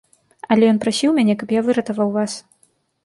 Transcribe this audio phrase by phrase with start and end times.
[0.53, 2.31] Але ён прасіў мяне, каб я выратаваў вас.